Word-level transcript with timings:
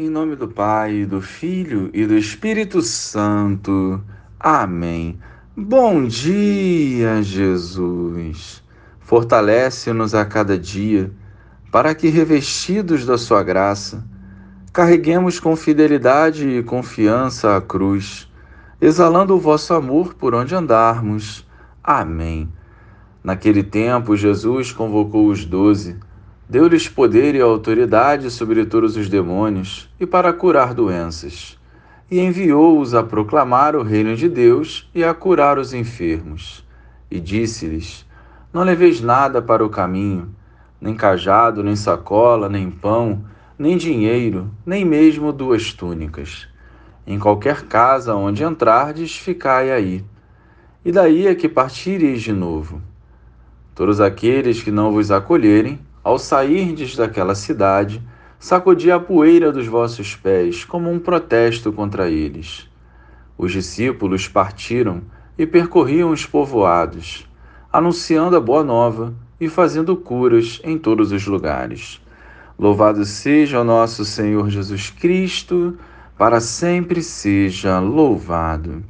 Em 0.00 0.08
nome 0.08 0.36
do 0.36 0.46
Pai, 0.46 1.04
do 1.04 1.20
Filho 1.20 1.90
e 1.92 2.06
do 2.06 2.16
Espírito 2.16 2.80
Santo. 2.80 4.00
Amém. 4.38 5.18
Bom 5.56 6.04
dia, 6.04 7.20
Jesus. 7.20 8.62
Fortalece-nos 9.00 10.14
a 10.14 10.24
cada 10.24 10.56
dia, 10.56 11.10
para 11.72 11.96
que, 11.96 12.06
revestidos 12.06 13.04
da 13.04 13.18
Sua 13.18 13.42
graça, 13.42 14.04
carreguemos 14.72 15.40
com 15.40 15.56
fidelidade 15.56 16.48
e 16.48 16.62
confiança 16.62 17.56
a 17.56 17.60
cruz, 17.60 18.30
exalando 18.80 19.34
o 19.34 19.40
vosso 19.40 19.74
amor 19.74 20.14
por 20.14 20.32
onde 20.32 20.54
andarmos. 20.54 21.44
Amém. 21.82 22.48
Naquele 23.24 23.64
tempo, 23.64 24.16
Jesus 24.16 24.70
convocou 24.70 25.26
os 25.26 25.44
doze 25.44 25.96
Deu-lhes 26.48 26.88
poder 26.88 27.34
e 27.34 27.42
autoridade 27.42 28.30
sobre 28.30 28.64
todos 28.64 28.96
os 28.96 29.06
demônios 29.06 29.86
e 30.00 30.06
para 30.06 30.32
curar 30.32 30.72
doenças. 30.72 31.58
E 32.10 32.18
enviou-os 32.18 32.94
a 32.94 33.02
proclamar 33.02 33.76
o 33.76 33.82
reino 33.82 34.16
de 34.16 34.30
Deus 34.30 34.88
e 34.94 35.04
a 35.04 35.12
curar 35.12 35.58
os 35.58 35.74
enfermos. 35.74 36.64
E 37.10 37.20
disse-lhes: 37.20 38.06
Não 38.50 38.62
leveis 38.62 39.02
nada 39.02 39.42
para 39.42 39.62
o 39.62 39.68
caminho, 39.68 40.34
nem 40.80 40.94
cajado, 40.94 41.62
nem 41.62 41.76
sacola, 41.76 42.48
nem 42.48 42.70
pão, 42.70 43.26
nem 43.58 43.76
dinheiro, 43.76 44.50
nem 44.64 44.86
mesmo 44.86 45.34
duas 45.34 45.74
túnicas. 45.74 46.48
Em 47.06 47.18
qualquer 47.18 47.64
casa 47.64 48.14
onde 48.14 48.42
entrardes, 48.42 49.14
ficai 49.14 49.70
aí. 49.70 50.02
E 50.82 50.90
daí 50.90 51.26
é 51.26 51.34
que 51.34 51.46
partireis 51.46 52.22
de 52.22 52.32
novo. 52.32 52.80
Todos 53.74 54.00
aqueles 54.00 54.62
que 54.62 54.70
não 54.70 54.92
vos 54.92 55.10
acolherem, 55.10 55.78
ao 56.08 56.18
sairdes 56.18 56.96
daquela 56.96 57.34
cidade, 57.34 58.02
sacudi 58.38 58.90
a 58.90 58.98
poeira 58.98 59.52
dos 59.52 59.66
vossos 59.66 60.16
pés 60.16 60.64
como 60.64 60.90
um 60.90 60.98
protesto 60.98 61.70
contra 61.70 62.08
eles. 62.08 62.66
Os 63.36 63.52
discípulos 63.52 64.26
partiram 64.26 65.02
e 65.36 65.46
percorriam 65.46 66.10
os 66.10 66.24
povoados, 66.24 67.28
anunciando 67.70 68.38
a 68.38 68.40
boa 68.40 68.64
nova 68.64 69.12
e 69.38 69.50
fazendo 69.50 69.94
curas 69.98 70.62
em 70.64 70.78
todos 70.78 71.12
os 71.12 71.26
lugares. 71.26 72.00
Louvado 72.58 73.04
seja 73.04 73.60
o 73.60 73.64
nosso 73.64 74.02
Senhor 74.02 74.48
Jesus 74.48 74.88
Cristo, 74.88 75.76
para 76.16 76.40
sempre 76.40 77.02
seja 77.02 77.80
louvado. 77.80 78.82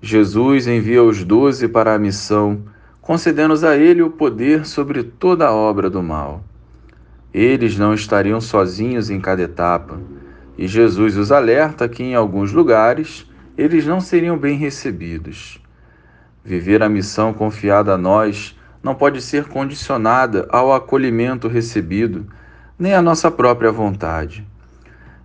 Jesus 0.00 0.66
envia 0.66 1.04
os 1.04 1.22
doze 1.22 1.68
para 1.68 1.92
a 1.94 1.98
missão 1.98 2.62
concedendo-nos 3.10 3.64
a 3.64 3.76
ele 3.76 4.02
o 4.02 4.08
poder 4.08 4.64
sobre 4.64 5.02
toda 5.02 5.48
a 5.48 5.52
obra 5.52 5.90
do 5.90 6.00
mal. 6.00 6.44
Eles 7.34 7.76
não 7.76 7.92
estariam 7.92 8.40
sozinhos 8.40 9.10
em 9.10 9.20
cada 9.20 9.42
etapa, 9.42 9.98
e 10.56 10.68
Jesus 10.68 11.16
os 11.16 11.32
alerta 11.32 11.88
que 11.88 12.04
em 12.04 12.14
alguns 12.14 12.52
lugares 12.52 13.28
eles 13.58 13.84
não 13.84 14.00
seriam 14.00 14.38
bem 14.38 14.56
recebidos. 14.56 15.60
Viver 16.44 16.84
a 16.84 16.88
missão 16.88 17.32
confiada 17.32 17.94
a 17.94 17.98
nós 17.98 18.56
não 18.80 18.94
pode 18.94 19.20
ser 19.20 19.46
condicionada 19.46 20.46
ao 20.48 20.72
acolhimento 20.72 21.48
recebido, 21.48 22.28
nem 22.78 22.94
à 22.94 23.02
nossa 23.02 23.28
própria 23.28 23.72
vontade. 23.72 24.46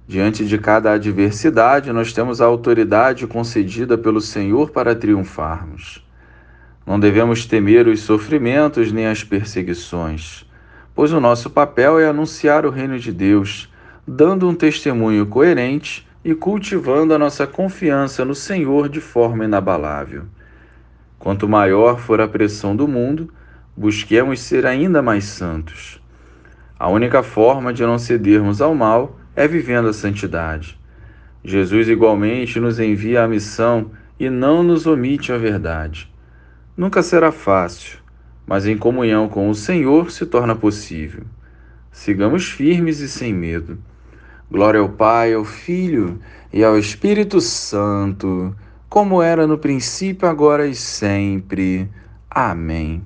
Diante 0.08 0.44
de 0.44 0.58
cada 0.58 0.94
adversidade, 0.94 1.94
nós 1.94 2.12
temos 2.12 2.42
a 2.42 2.46
autoridade 2.46 3.28
concedida 3.28 3.96
pelo 3.96 4.22
Senhor 4.22 4.72
para 4.72 4.96
triunfarmos. 4.96 6.04
Não 6.86 7.00
devemos 7.00 7.46
temer 7.46 7.88
os 7.88 8.02
sofrimentos 8.02 8.92
nem 8.92 9.08
as 9.08 9.24
perseguições, 9.24 10.46
pois 10.94 11.12
o 11.12 11.20
nosso 11.20 11.50
papel 11.50 12.00
é 12.00 12.08
anunciar 12.08 12.66
o 12.66 12.70
reino 12.70 13.00
de 13.00 13.12
Deus, 13.12 13.68
dando 14.08 14.48
um 14.48 14.54
testemunho 14.54 15.26
coerente 15.26 16.08
e 16.24 16.36
cultivando 16.36 17.14
a 17.14 17.18
nossa 17.18 17.48
confiança 17.48 18.24
no 18.24 18.36
Senhor 18.36 18.88
de 18.88 19.02
forma 19.02 19.46
inabalável. 19.46 20.26
Quanto 21.18 21.50
maior 21.50 22.00
for 22.00 22.22
a 22.22 22.28
pressão 22.28 22.76
do 22.76 22.88
mundo, 22.88 23.34
busquemos 23.76 24.40
ser 24.40 24.66
ainda 24.66 25.02
mais 25.02 25.26
santos. 25.26 26.00
A 26.78 26.88
única 26.88 27.24
forma 27.24 27.74
de 27.74 27.84
não 27.84 27.98
cedermos 27.98 28.62
ao 28.62 28.76
mal 28.76 29.20
é 29.36 29.48
vivendo 29.48 29.88
a 29.88 29.94
santidade. 29.94 30.78
Jesus 31.44 31.90
igualmente 31.90 32.60
nos 32.60 32.80
envia 32.80 33.24
a 33.24 33.28
missão 33.28 33.92
e 34.20 34.30
não 34.30 34.62
nos 34.62 34.86
omite 34.86 35.32
a 35.32 35.38
verdade. 35.38 36.14
Nunca 36.78 37.02
será 37.02 37.32
fácil, 37.32 38.00
mas 38.46 38.66
em 38.66 38.78
comunhão 38.78 39.30
com 39.30 39.50
o 39.50 39.56
Senhor 39.56 40.12
se 40.12 40.26
torna 40.26 40.54
possível. 40.54 41.24
Sigamos 41.90 42.52
firmes 42.52 43.00
e 43.00 43.08
sem 43.08 43.34
medo. 43.34 43.78
Glória 44.52 44.82
ao 44.82 44.90
Pai, 44.90 45.34
ao 45.34 45.46
Filho 45.46 46.20
e 46.52 46.66
ao 46.66 46.78
Espírito 46.78 47.40
Santo, 47.40 48.54
como 48.90 49.22
era 49.22 49.48
no 49.48 49.58
princípio, 49.58 50.28
agora 50.28 50.68
e 50.68 50.76
sempre. 50.76 51.90
Amém. 52.30 53.06